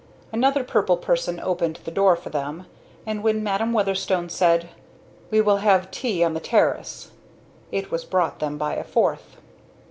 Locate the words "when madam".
3.21-3.71